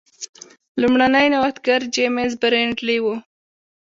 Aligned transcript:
لومړنی 0.81 1.27
نوښتګر 1.33 1.81
جېمز 1.93 2.31
برینډلي 2.41 2.97
و. 3.03 3.05